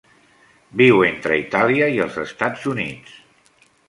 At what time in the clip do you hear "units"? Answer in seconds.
2.73-3.21